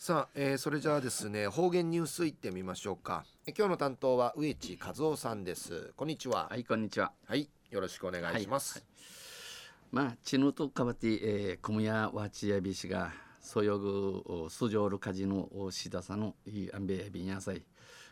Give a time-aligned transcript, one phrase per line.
[0.00, 3.24] さあ、えー、それじゃあですね方言ニュースいってみましょうか。
[3.48, 5.92] 今日の担当は植地和夫さんです。
[5.96, 6.46] こんにちは。
[6.48, 7.10] はいこんにちは。
[7.26, 17.64] はいよろしくお願いします、はいはい、まあチヌとかわて、えー、クムヤワチヤビシがそよぐスジョールカジのしださのいアンベエビンヤサイ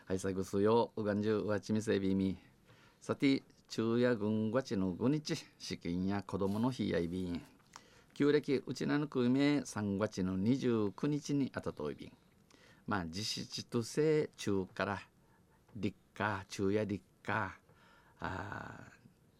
[0.07, 2.37] はいさぐすようがんじゅうわちみせびみ。
[2.99, 7.41] さて昼夜軍がちの5日資金や子供の日やいびん
[8.17, 12.11] 旧暦うちなぬくめ3月の29日にあたといびん。
[12.87, 14.99] まあ実質とせ中から
[15.75, 17.51] 立夏中夜立夏
[18.19, 18.71] あ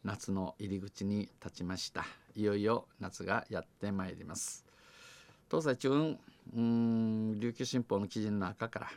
[0.03, 2.05] 夏の入り口に立ちました。
[2.35, 4.63] いよいよ夏がやってまいります。
[5.49, 6.15] 東西中
[6.55, 8.91] うん琉球新報の記事の中から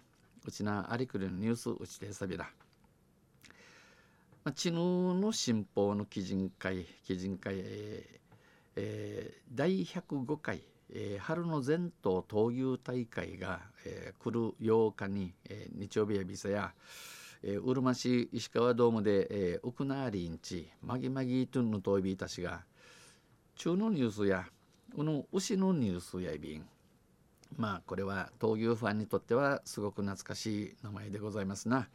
[0.44, 2.50] うちなありくりのニュースうちでさびら
[4.44, 8.19] まあ、知能の新報の基準会基準会、え
[8.76, 16.72] えー、第105回、えー、春の全島闘牛大会が、えー、来る8日に、えー、日曜日やビザや、
[17.42, 22.64] えー、うるま市石川ドームで、えー、ウクナーリンチマギマギトゥンのトイビーたちが
[23.56, 24.46] 中のニュースや
[24.96, 26.66] この牛のニュースやいびん。
[27.56, 31.88] まあこれは闘牛ファンにとってはすごく懐かしい名前でございますな、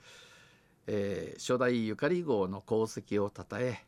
[0.88, 3.86] えー、初代ゆかり号の功績をたたえ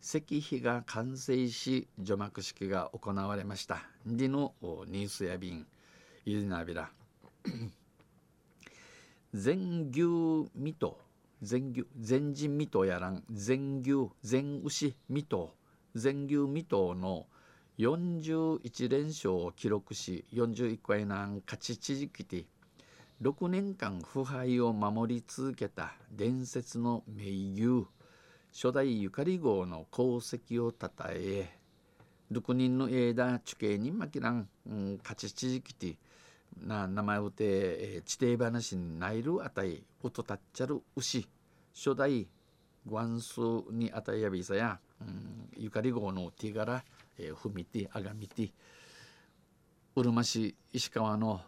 [0.00, 3.82] 石碑が完成し除幕式が行われました。
[4.06, 4.54] での
[4.86, 5.66] ニースや便
[6.24, 6.90] ゆりなびら
[9.34, 10.98] 全牛未と
[11.42, 13.22] 全牛全人未とやらん。
[13.30, 15.54] 全牛全牛未と
[15.94, 17.26] 全牛未との
[17.78, 22.46] 41連勝を記録し41回なん勝ち続けて
[23.22, 27.86] 6年間腐敗を守り続けた伝説の名優
[28.52, 31.50] 初代ゆかり号の功績をたたえ
[32.32, 35.96] 6人の枝地形にまきらん、うん、勝ち続きて
[36.56, 41.28] な名前をて、え地底話にないるあたいうとたっちゃる牛。
[41.74, 42.26] 初代
[42.84, 43.40] 元数
[43.70, 46.82] にあたいやびさや、うん、ゆかり号の手柄、
[47.18, 48.50] えー、踏みてあがみて
[49.94, 51.40] うるま市石川の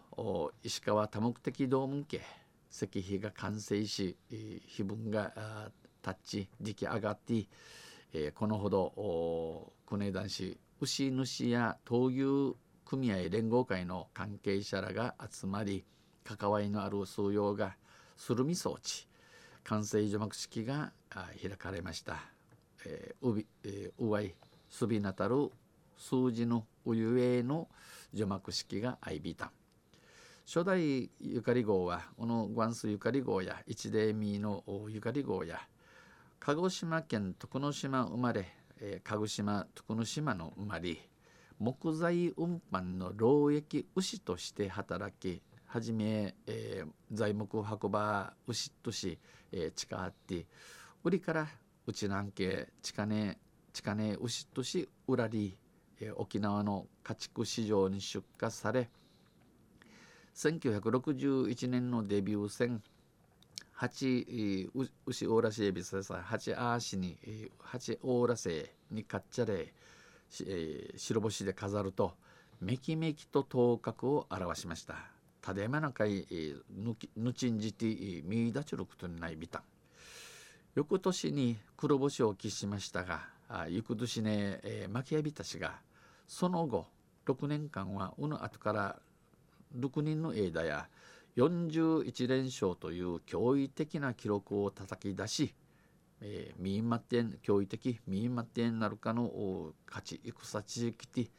[0.62, 2.20] 石川多目的道門家
[2.70, 5.32] 石碑が完成し、えー、碑文が
[6.02, 7.46] タッチ出来上がって、
[8.12, 15.84] えー、このほど国男子牛主や闘牛組合連合会の関係者らが集まり
[16.24, 17.76] 関わりのある数用が
[18.16, 19.06] するみ装置
[19.64, 20.92] 完成除幕式が
[21.42, 22.16] 開かれました。
[22.86, 24.34] えー、うび、えー、うわい
[24.68, 25.50] すびなたる
[25.96, 27.68] 数字のおゆえの
[28.12, 29.52] 除幕式が相びた。
[30.46, 35.60] 初代ゆかり号はこの元数ゆかり号や一例ミのゆかり号や
[36.42, 38.46] 鹿児島県徳之島生まれ、
[38.80, 40.96] えー、鹿児島徳之島の生まれ
[41.58, 49.18] 木材運搬の労役牛として働きはじめ、えー、材木を運ば牛とし、
[49.52, 50.46] えー、地下あって
[51.04, 51.46] 売りから
[51.86, 53.36] うちなんけ地下ね
[53.74, 55.58] 地下ね牛とし売らり、
[56.00, 58.88] えー、沖縄の家畜市場に出荷され
[60.34, 62.82] 1961年のデビュー戦
[63.80, 64.04] 八
[65.06, 67.16] 牛オーラシエビスさ八アーシに
[67.60, 69.72] 八オーラセにかっちゃれ、
[70.46, 72.12] え、白星で飾ると
[72.60, 74.96] めきめきと頭角を表しました。
[75.40, 76.26] ただいまなかい
[77.16, 77.86] ぬちんじて
[78.22, 79.62] 見出ちることにないびた
[80.74, 85.78] 翌年に黒星を喫しましたがあ行く年ね、えー、巻きびたしが
[86.28, 86.86] その後
[87.24, 88.96] 6年間はうぬ後から
[89.78, 90.86] 6人の枝や
[91.36, 95.54] 41連勝という驚異的な記録を叩き出し、
[96.20, 101.30] えー、ミーマテン驚異的ミーマテンなるかの勝ち戦地域て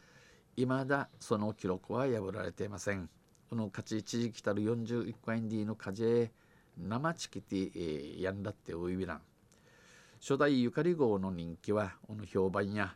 [0.55, 3.09] いまだその記録は破られていません。
[3.49, 6.31] この勝ち地域たる41回ディの風
[6.77, 9.21] 生チキティ、え、やんだっておいびらん。
[10.21, 12.95] 初代ゆかり号の人気はこの評判や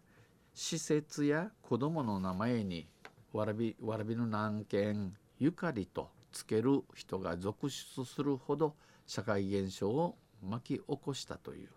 [0.53, 2.87] 施設や子供の名前に
[3.33, 8.75] わらびわらびの南県ゆかりとつける人が続出するほど
[9.07, 11.69] 社会現象を巻き起こしたという。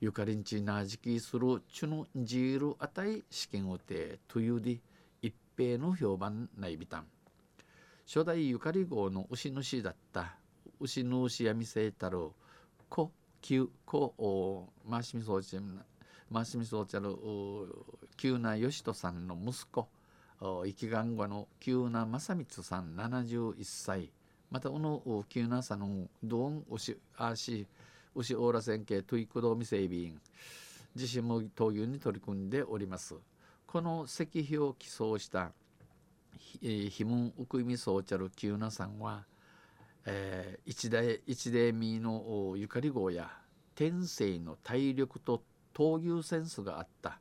[0.00, 4.78] ゆかりんちなじきするチュヌジールあたい試験をてというで
[5.20, 7.06] 一平の評判ないびたん。
[8.06, 10.36] 初代ゆかり号の牛主だった
[10.78, 12.28] 牛主やみせたる
[12.88, 13.10] 故
[13.42, 15.58] 旧故おマシミソーチ
[16.30, 17.16] マシミソーチャル
[18.16, 19.88] 急な義人さんの息子。
[20.40, 24.10] 生きがんごの急な正光さん71歳。
[24.50, 27.66] またこの急なさのドン牛あし
[28.14, 30.20] 牛オーラ線系トイクドミセイビン。
[30.94, 33.14] 自身も闘牛に取り組んでおります。
[33.66, 35.52] この石碑を寄贈した
[36.60, 39.24] ひむうくいみそうちゃるきゅうなさんは、
[40.06, 43.30] えー、一代一代みのゆかり号や
[43.74, 45.42] 天性の体力と
[45.74, 47.20] 闘牛センスがあった。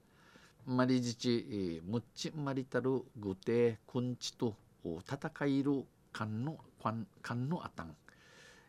[0.70, 4.54] マリジチムッチマリタルグテくんちと
[4.84, 6.58] 戦いる勘の
[7.22, 7.96] 勘のあたん、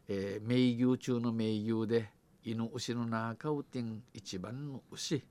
[0.07, 0.55] えー、名
[0.93, 2.09] 牛中の名牛で
[2.45, 5.25] 犬牛の中をてん一番の牛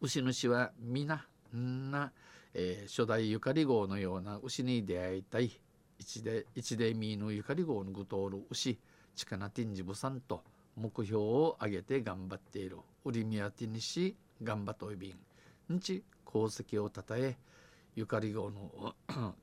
[0.00, 1.24] 牛主は皆
[1.56, 2.10] んな、
[2.52, 5.52] えー、初代ゆかり号のような牛に出会いたい。
[6.00, 8.76] 一で一でみのゆかり号のぐとおる牛
[9.14, 10.42] 近なてんじぶさんと
[10.76, 12.78] 目標を上げて頑張っている。
[13.04, 15.14] 売りみやてにし頑張っといびん。
[15.72, 17.38] んち功績をたたえ
[17.96, 18.94] ゆかり号の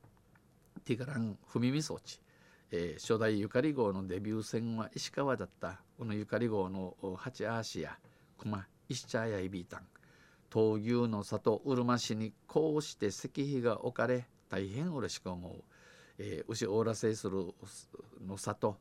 [0.84, 2.20] ティガラン踏みみ装置、
[2.70, 7.96] えー、初代ゆかり号のデビュー戦は石川だったこのゆかり号の八アーシや
[8.38, 9.86] 熊石茶やいびいたん
[10.50, 15.64] 闘牛の里うるま市にこうして石碑が置かれ大変嬉しく思う、
[16.18, 17.54] えー、牛オーラセイする
[18.24, 18.76] の里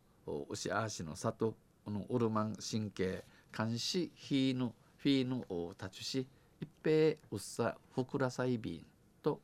[0.49, 1.55] 牛アーシの里
[1.85, 3.23] このウルマン神経
[3.55, 6.27] 監視ヒーヌフィーヌを立ちし
[6.61, 8.85] 一平うっさふくらさいびん
[9.23, 9.41] と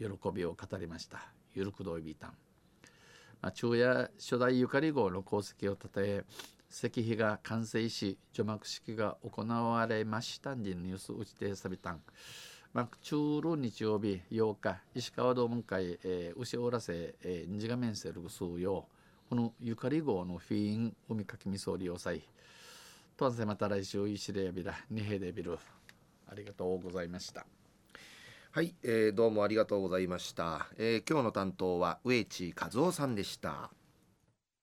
[0.00, 1.28] 喜びを語りました。
[1.54, 2.30] ゆるくどいびたん、
[3.40, 6.24] まあ、昼夜初代ゆかり号の功績をたたえ
[6.68, 12.00] 石碑が完成し除幕式が行われましたんでニュース打ちてさびたん。
[12.72, 18.86] まあ、中る日曜日8日石川道門会、えー、牛おらせ、え、二次画面セルグ数よ
[19.30, 22.22] このゆかり号のフィーン海かきみそ利用祭
[23.16, 25.58] とんせまた来週いしれやびらにへでびる。
[26.28, 27.46] ありがとうございました。
[28.52, 33.70] はい、えー、どうもありがとうございました、えー、今日の担当は植地和夫さんでした。